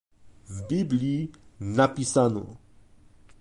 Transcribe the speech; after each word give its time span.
W 0.49 0.63
Biblii 0.67 1.31
napisano 1.59 2.55